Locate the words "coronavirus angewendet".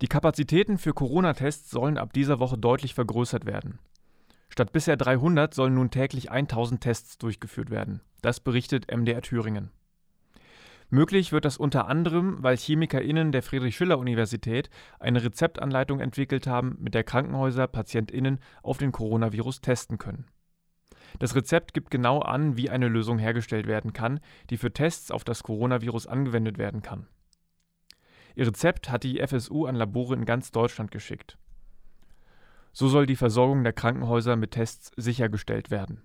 25.42-26.56